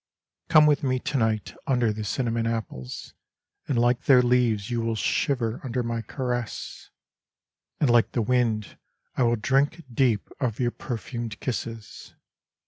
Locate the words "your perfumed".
10.59-11.39